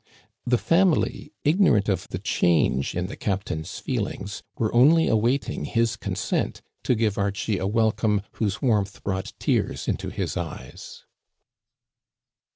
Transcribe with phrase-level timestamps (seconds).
[0.47, 6.63] The family, ignorant of the change in the captain's feelings, were only awaiting his consent
[6.85, 11.05] to give Archie a welcome whose warmth brought tears into his eyes.